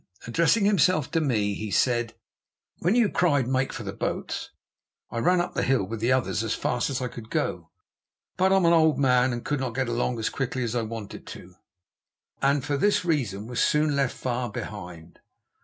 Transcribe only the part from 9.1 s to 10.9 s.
and could not get along as quickly as I